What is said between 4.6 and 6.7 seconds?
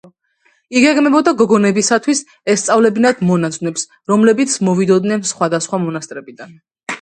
მოვიდოდნენ სხვადასხვა მონასტრებიდან.